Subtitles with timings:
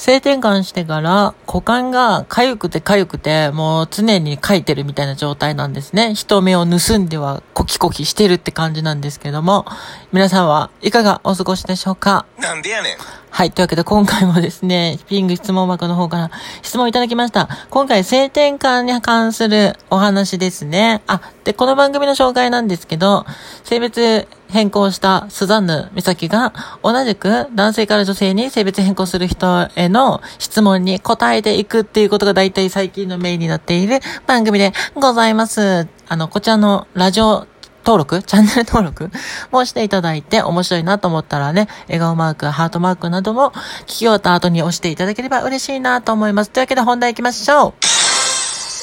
[0.00, 6.14] 性転換してから股間が痒くて痒くてもう常に書いてるみたいな状態なんですね。
[6.14, 9.66] 人目を盗んではコキコキしてるって感じなんですけども、
[10.10, 12.24] 皆さんはいかがお過ごしでしょうか？
[12.38, 12.96] なんでやねん。
[13.28, 13.52] はい。
[13.52, 16.30] というわけで今回もですね、ピング質問箱の方から
[16.62, 17.50] 質問いただきました。
[17.68, 21.02] 今回性転換に関するお話ですね。
[21.08, 23.26] あ、で、この番組の紹介なんですけど、
[23.64, 35.88] 性別変更したスザンヌ美咲が同じく男性から女性に性別変更する人への質問に答えていくっていうことが大体最近のメインになっている番組でございます。
[36.08, 37.46] あの、こちらのラジオ
[37.84, 39.10] 登録チャンネル登録
[39.50, 46.50] もしていただいて面白いなと思ったらね、笑顔マーク、ハートマークなども聞き終わった後に押していただければ嬉しいなと思います。
[46.50, 47.74] というわけで本題行きましょう。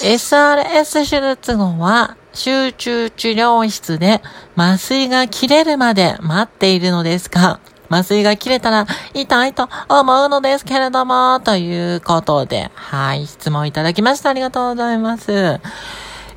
[0.03, 4.21] SRS 手術後は集中治療室で
[4.55, 14.29] 麻酔が切れるまで待っているのですが、麻酔が切れたら痛いと思うのですけれども、ということで、はい、質問いただきました。
[14.29, 15.31] ありがとうございます。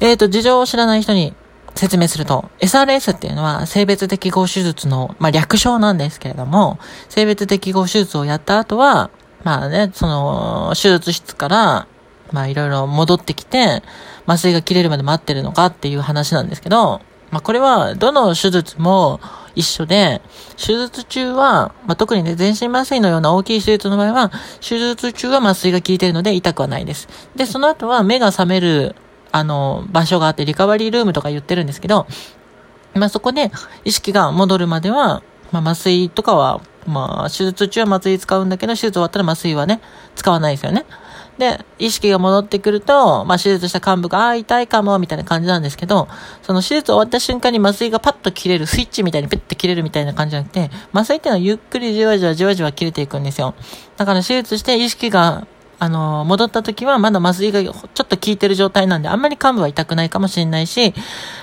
[0.00, 1.34] えっ、ー、と、事情を知らない人に
[1.74, 6.78] 説明すると、SRS っていうのは性別適合手術の、まあ、略称なんですけれども、
[7.10, 9.10] 性別適合手術をやった後は、
[9.44, 11.86] まあね、その、手術室から、
[12.32, 13.82] まあいろいろ戻ってきて、
[14.26, 17.00] 麻酔が切れるまで待ってるのかっていう話なんですけど、
[17.30, 19.20] まあこれはどの手術も
[19.54, 20.20] 一緒で、
[20.56, 27.08] 手術中は、まあ特にね、全身麻酔のような大きい手術の場合は、手術中は麻酔が効いてるので痛くはないです。
[27.36, 28.94] で、その後は目が覚める
[29.32, 32.06] あの、場所があって、リカバリールームとか言ってるんですけど、
[32.94, 33.50] まあ、そこで
[33.84, 39.80] 意識が戻るまでは、まあ、麻酔とかは、まあ、手術中は麻酔使うんだけど、手術終わったら麻酔はね、
[40.16, 40.84] 使わないですよね。
[41.40, 46.06] で、意識が戻ってくると、まあ、手術した幹部が、ああ、痛いかも、みたいな感じなんですけど、
[46.42, 53.54] その手術終わった瞬間に麻酔がパッと切れる、スイッチみたいにピッて切れるみたいな感じじゃなくて、麻酔っていうのはゆっくりじわじわじわじわ切れていくんですよ。
[53.96, 55.46] だから手術して意識が
[55.80, 60.92] あの、戻った時はまだ麻酔がちょっと効いてる状態なんで、あんまり幹部は痛くないかもしれないし、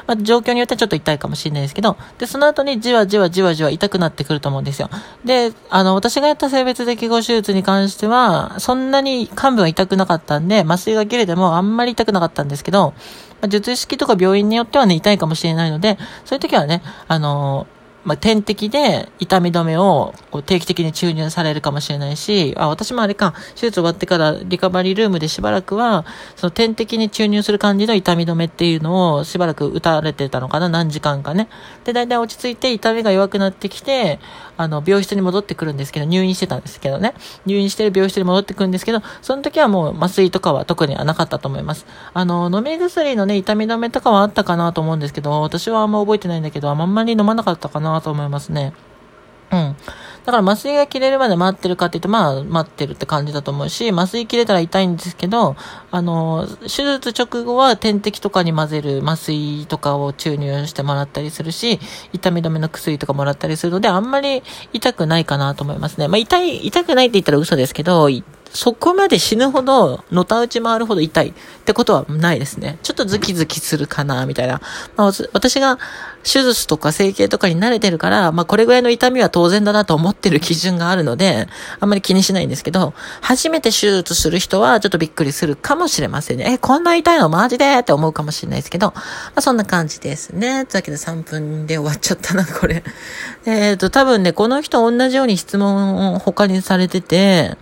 [0.06, 4.92] まあ、状況によってはちょっと痛いかもしれないですけど、で、その後にじわじわじわじわ痛くなってくると思うんですよ。
[5.26, 12.94] で、あの、私がやった性別適合手術に関しては、そんなに幹部は痛くなかったんで、麻酔が切れてもあんまり痛くなかったんですけど、
[13.50, 17.66] 術式とか病院によってはね、痛いかもしれないので、そういう時はね、あの、
[18.04, 31.50] まあ、点滴で痛み止めをこう定期的に注入されるかもしれないし、あ、私もあれか、手術終わってからリカバリールームでしばらくは、その点滴に注入する感じの痛み止めっていうのをしばらく打たれてたのかな、何時間かね。
[31.84, 34.20] で、だいたい落ち着いて痛みが弱くなってきて、
[34.58, 37.14] あの、病室に戻ってくるんですけど、入院してたんですけどね。
[37.46, 41.86] 入院してる病室に戻ってくるんですけど、その時はもう麻酔とかは特にはなかったと思います。
[42.14, 48.74] あの、飲み薬のね、痛み止めとかはあったかなと思うんですけど、私はあんま覚えてないんだけど、あんまり飲まなかったかなと思いますね。
[49.52, 49.76] うん。
[50.26, 55.56] だから麻酔が切れるまで待ってるかって言うと、まあ、待ってるって感じだと思うし、麻酔切れたら痛いんですけど、
[55.90, 61.80] あの、手術直後は点滴とかに混ぜる麻酔とかを注入してもらったりするし、
[62.12, 64.44] 痛み止めの薬とかもらったりするので、あんまり
[64.74, 66.10] 痛くないかなと思いますね。
[66.10, 68.10] まあ、痛い、痛くないって言ったら嘘ですけど、
[68.54, 71.34] そこまで死ぬほど、のたうち回るほど痛いっ
[71.66, 72.78] てことはないですね。
[72.84, 74.62] ちょっとズキズキするかな、みたいな。
[74.96, 75.78] まあ、私が
[76.24, 81.48] 手術とか整形とかに慣れてるから、まあ、これぐらいの痛みは当然だなと思ってる基準があるので、
[81.80, 86.54] あんまり気にしないんですけど、初めて手術する人はちょっとびっくりするかもしれませんね。
[86.54, 89.04] え、こんな痛いのマジでって思うかもしれないですけど、ま
[89.36, 90.66] あ、そんな感じですね。
[90.66, 92.84] というわけで3分で終わっちゃったな、これ。
[93.46, 97.58] えっ、ー、と、多分ね、この人同じように質問を他にされてて、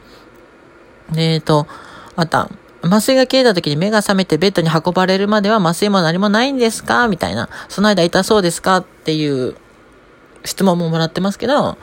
[1.12, 1.68] えっ、ー、と、
[2.16, 2.50] あた。
[2.82, 7.08] 麻酔が切れた時に目が覚めてベッドに運ばれるまでは麻酔も何もないんですか？
[7.08, 7.50] みたいな。
[7.68, 8.78] その間痛そうですか？
[8.78, 9.56] っていう
[10.44, 11.78] 質問ももらってますけど、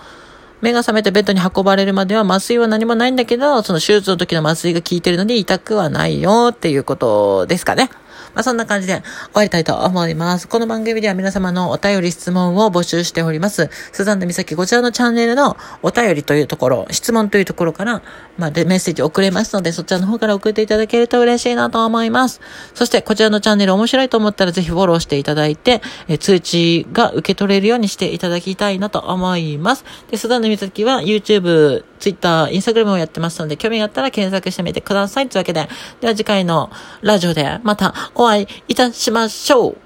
[0.60, 7.90] 目が覚めてベッドに運ばれるまでは麻酔は何もないんだけど、その手術の時の麻酔が効いてるので痛くはないよっていうことですかね。
[8.34, 9.02] まあ、そんな感じで終
[9.34, 10.48] わりたいと思います。
[10.48, 13.70] この番組では皆様のお便り質問を募集しております。
[13.92, 18.02] スザンヌ美咲こちらのチャンネルのお便りというところ、質問というところから、
[18.38, 22.40] まあ、メッセージ送れますので、そちらの方から送っていただけると嬉しいなと思います。
[22.74, 29.84] そしてこちらのチャンネル面白いと思ったらぜひフォローしていただいて、え通知が受け取れるようにしていただきたいなと思います。
[30.10, 35.28] で、スザンヌ美咲は YouTube、Twitter、Instagram やってますので、興味があったら検索してみてください。
[35.28, 35.68] というわけで、
[36.00, 36.70] では次回の
[37.00, 39.76] ラジオでまたお会いいたしましょう。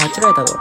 [0.00, 0.56] 間違えたぞ。